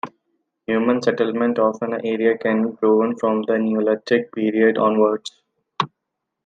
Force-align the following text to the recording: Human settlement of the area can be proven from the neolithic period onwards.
Human 0.65 0.99
settlement 1.03 1.59
of 1.59 1.79
the 1.79 2.01
area 2.03 2.35
can 2.35 2.71
be 2.71 2.75
proven 2.75 3.15
from 3.17 3.43
the 3.43 3.59
neolithic 3.59 4.33
period 4.33 4.79
onwards. 4.79 5.43